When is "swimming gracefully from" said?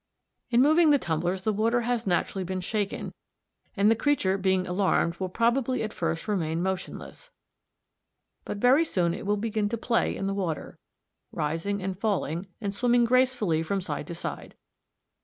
12.73-13.79